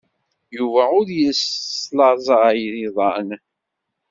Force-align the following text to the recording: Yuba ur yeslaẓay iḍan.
Yuba 0.57 0.83
ur 0.99 1.07
yeslaẓay 1.19 2.61
iḍan. 2.85 3.29